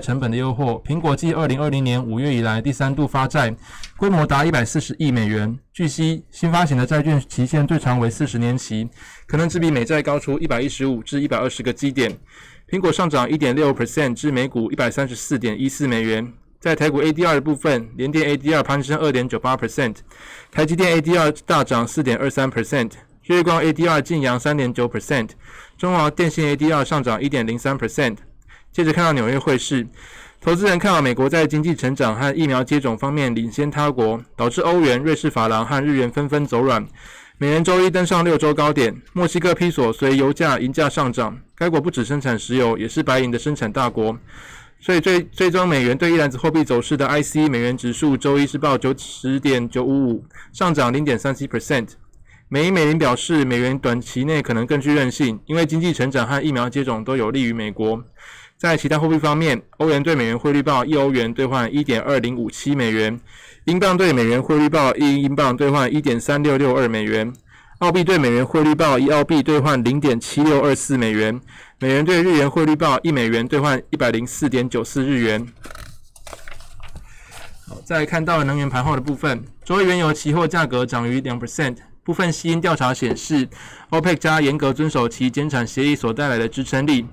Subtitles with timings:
[0.00, 3.54] 成本的诱惑，苹果继二零二零年五月以来第三度发债，
[3.96, 5.58] 规模达一百四十亿美元。
[5.72, 8.88] 据悉，新发行的债券期限最长为四十年期，
[9.26, 12.16] 可能只比美债高出一百一十五至一百二十个基点。
[12.68, 16.32] 苹果上涨一点六 percent 至每股一百三十四点一四美元。
[16.58, 19.96] 在台股 ADR 的部分，联电 ADR 攀升二点九八 percent，
[20.50, 22.90] 台积电 ADR 大涨四点二三 percent，
[23.22, 25.30] 日月光 ADR 净扬三点九 percent，
[25.78, 28.16] 中华电信 ADR 上涨一点零三 percent。
[28.76, 29.86] 接着看到纽约汇市，
[30.38, 36.86] 投资人看好美国在经济成长和疫苗接种方面领先他国，导致欧元、瑞士法郎和日元纷纷走软。
[37.38, 38.94] 美元周一登上六周高点。
[39.14, 44.14] 墨西哥披索随油价、银价上涨，该国不只生产石油，也是白银的生产大国。
[44.78, 51.92] 所以最最终美元对一篮子货币走势的 IC 美元指数周一是报九十点九五五，上涨零点三七 percent。
[52.48, 58.04] 美银美林表示，美元短期内可能更具韧性，因为经济成长和疫苗接种都有利于美国。
[58.58, 63.20] 在其他货币方面，欧元对美元汇率报一欧元兑换一点二零五七美元，
[63.64, 67.30] 英镑对美元汇率报一英镑兑换一点三六六二美元，
[67.80, 71.38] 澳币对美元汇率报一澳币兑换零点七六二四美元，
[71.78, 75.46] 美元对日元汇率报一美元兑换一百零四点九四日元。
[77.68, 83.46] 好，再看到能源盘后的部分，周一原油期货价格涨逾两 percent，部分吸因调查显示
[83.90, 87.04] ，OPEC 加严格遵守其减产协议所带来的支撑力。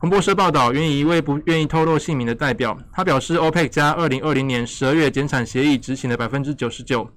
[0.00, 7.10] 彭博社报道，援引一位不愿意透露姓名的代表，他表示，OPEC 加二零二零年十二月减产协议执行了百分之九十九。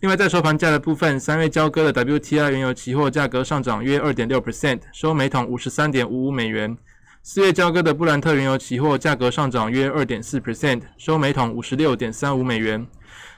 [0.00, 6.76] 另外，在收盘价的部分，三月交割的 WTI 原油期货价格上涨约二点六 percent，收每桶五十三点五五美元。
[7.22, 12.84] 四月交割的布兰特原油期货价格上涨约二点四 percent，收每桶五十六点三五美元。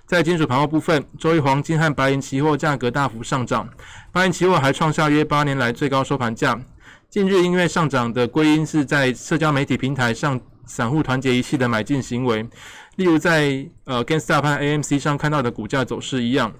[0.06, 3.68] 在金属盘后部分，周一黄金和白银期货价格大幅上涨，
[4.10, 6.58] 白银期货还创下约八年来最高收盘价。
[7.10, 12.46] 近日因为上涨的归因是在社交媒体平台上散户团结一气的买进行为，
[12.96, 16.52] 例如在呃 GameStop 和 AMC 上看到的股价走势一样。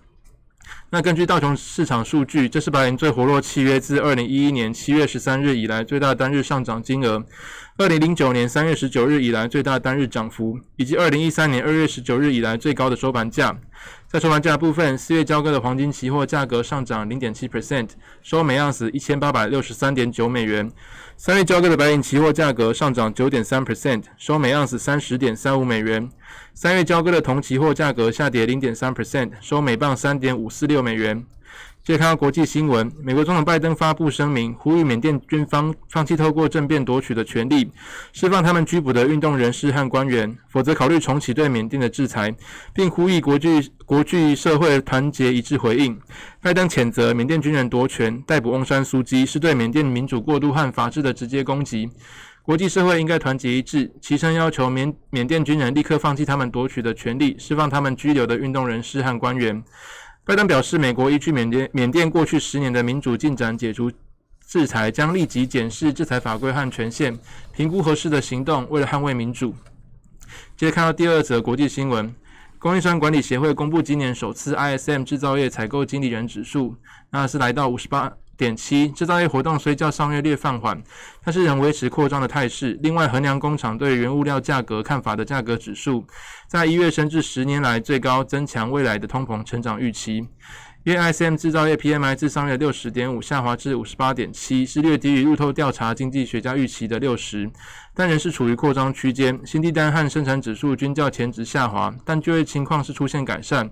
[0.89, 7.23] 那根据道琼市场数据，这是白银最活络契约自二零一一年七月十三日以来最大单日上涨金额，
[7.77, 13.59] 二零零九年三月十九日以来最大单日涨幅，以及二零一三年二月十九日以来最高的收盘价。
[14.11, 17.91] 在收盘价部分，四月交割的黄金期货价格上涨零点七 percent，
[18.23, 20.73] 收每盎司一千八百六十三点九美元。
[21.19, 26.09] 三月交割的白银期货价格上涨九点三 percent，收每盎司三十点三五美元。
[26.55, 31.27] 三月交割的铜期货价格下跌零点三 percent，收每磅三点五四六美元。
[31.89, 37.73] 接着看到国际新闻，美国总统拜登发布声明，呼吁缅甸军方放弃透过政变夺取的权利，
[38.13, 42.31] 释放他们拘捕的运动人士和官员，否则考虑重启对缅甸的制裁，
[42.75, 45.99] 并呼吁国际国际社会团结一致回应。
[46.43, 51.89] 拜登谴责缅甸军人夺权、逮捕翁山苏基是对缅甸民主过渡和法治的直接攻击，
[52.43, 59.65] 国际社会应该团结一致，齐声要求缅缅甸军人立刻放弃他们夺取的权利，释放他们拘留的运动人士和官员。
[60.29, 63.91] 拜登表示，美国依据缅甸缅甸过去十年的民主进展，解除
[64.47, 67.19] 制裁，将立即检视制裁法规和权限，
[67.51, 69.55] 评估合适的行动，为了捍卫民主。
[70.55, 72.15] 接着看到第二则国际新闻，
[72.59, 76.77] 供应商管理协会公布今年首次 ISM 制造业采购经理人指数，
[77.09, 78.13] 那是来到五十八。
[78.39, 80.81] 点七，制造业活动虽较上月略放缓，
[81.25, 82.79] 但是仍维持扩张的态势。
[82.81, 86.07] 另外，衡量工厂对原物料价格看法的价格指数，
[86.47, 90.27] 在一月升至十年来最高，增强未来的通膨成长预期。
[90.89, 97.51] 因为 ISM 制造业 PMI 自上月六十点五下滑至五十八点七，是略低于路透调查经济学家预期的六十，
[97.95, 99.39] 但仍是处于扩张区间。
[99.45, 103.71] 新订单和生产指数均较前值下滑，但就业情况是出现改善。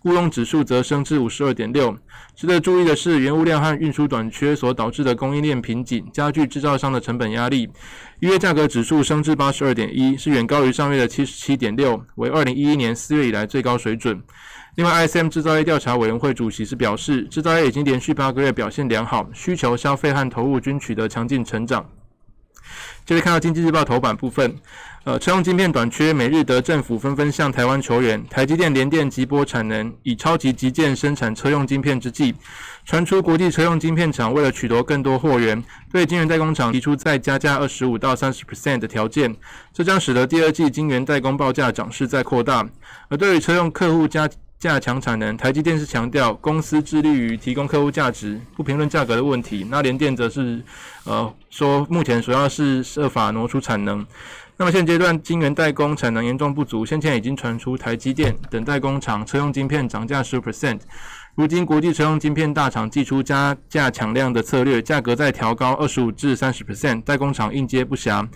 [0.00, 1.96] 雇佣指数则升至五十二点六。
[2.36, 7.66] 值得注意的是，原物料和运输短缺所导致的供应链瓶颈，加剧制造商的成本压力。
[8.20, 14.22] 一月价格指数升至八十二点一，是远高于上月的七十七点六，为二零一一年四月以来最高水准。
[14.78, 21.84] 另外，ISM 制造业调查委员会主席是表示，制造业已经连续八个月表现良好，需求、消费和投入均取得强劲成长。
[23.04, 24.54] 接着看到经济日报头版部分。
[25.02, 28.24] 呃，车用晶片短缺，美日德政府纷纷向台湾求援。
[28.28, 32.36] 台积电联电急波产能，以超级急件生产车用晶片之际，
[32.84, 35.60] 传出国际车用晶片厂为了取得更多货源，
[35.90, 39.34] 对晶圆代工厂提出再加价二十五到三十 percent 的条件，
[39.72, 42.68] 这将使得第二季晶圆代工报价涨势再扩大。
[43.08, 44.28] 而对于车用客户加
[44.58, 49.64] 价强产能，台积电是强调公司致力于提供客户价值，不评论价格的问题。
[49.70, 50.60] 那联电则是
[51.04, 54.04] 呃说，目前主要是设法挪出产能。
[54.56, 60.80] 那么现阶段晶圆代工产能严重不足，先前已经传出台积电等代工厂车用晶片涨价十 percent，
[61.36, 68.26] 如今国际车用晶片大厂祭出加价抢量的策略，价格再调高二十五至三十 percent，代工厂应接不暇。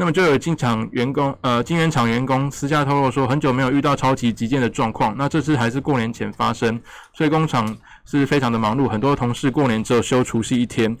[0.00, 5.12] 那么就有晶厂员工，呃，晶圆厂员工私下透露说，很久没有遇到超级急件的状况。
[5.18, 6.80] 那这次还是过年前发生，
[7.12, 10.96] 所以工厂是非常的忙碌，很多同事过年只有休除夕一天。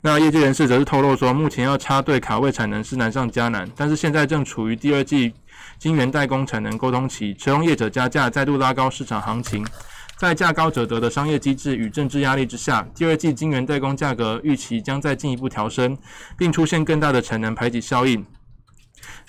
[0.00, 5.32] 那业界人士则是透露说，目前要插队卡位产能是难上加难，但是现在正处于第二季
[5.78, 9.64] 晶圆代工产能沟通期，车用业者加价再度拉高市场行情，
[10.22, 15.98] 在价高者得的商业机制与政治压力之下，第二季晶圆代工价格预期将再进一步调升，
[16.38, 18.24] 并出现更大的产能排挤效应。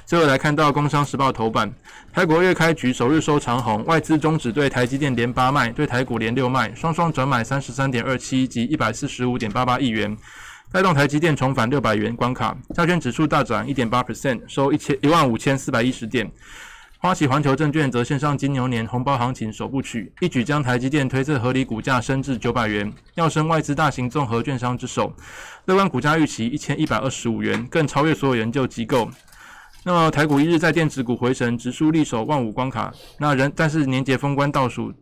[0.06, 1.74] 最后来看到《工商时报》头版，
[2.14, 10.16] 台国月开局首日收长红，外资终止对台积电连八卖，对台股连六卖，双双转买三十三点二七及一百四十五点八八亿元。
[10.72, 16.32] 带动台积电重返六百元关卡，加权指数大涨一点八 percent，收一千一万五千四百一十点。
[17.04, 25.14] 花旗环球证券则献上金牛年红包行情首部曲，一举将台积电推测合理股价升至九百元，要升外资大型综合券商之首。
[25.66, 29.10] 乐观股价预期一千一百二十五元，更超越所有研究机构。
[29.84, 34.94] 那么台股一日在电子股回神，指数力守万五关卡，那仍但是年节封关倒数。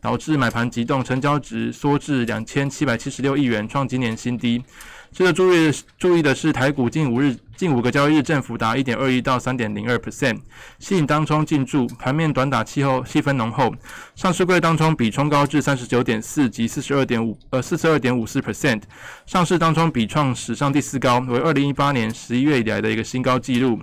[0.00, 4.62] 导致买盘急动，成交值缩至两千七百七十六亿元，创今年新低。
[5.10, 10.38] 值得注意注意的是，台股近五日近五个交易日振幅达一点二一到三点零二 percent，
[10.78, 13.74] 吸引当冲进驻，盘面短打气候气氛浓厚。
[14.14, 18.82] 上市柜当冲比冲高至三十九点四及四十二点五呃四十二点五四 percent，
[19.26, 23.80] 上市当冲比创史上第四高，为二零一八年十一月以来的一个新高纪录。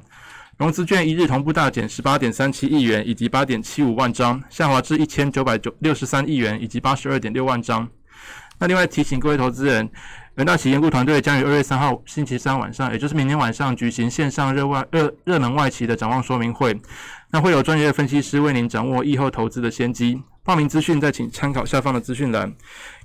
[0.58, 7.86] 融资券一日同步大减十八点三七亿元，以及八点七五万张，下滑至一千九百九六十三亿元，以及八十二点六万张。
[8.58, 9.90] 那另外提醒各位投资人，
[10.36, 16.78] 元大旗研顾团队将于二月三号星期三晚上，也就是明天晚上举行线上热外热热门外企的展望说明会。
[17.32, 20.22] 那会有专业的分析师为您掌握疫后投资的先机。
[20.44, 22.54] 报名资讯再请参考下方的资讯栏。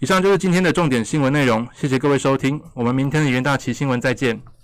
[0.00, 4.59] 以上就是今天的重点新闻内容，谢谢各位收听，我们明天的元大旗新闻再见。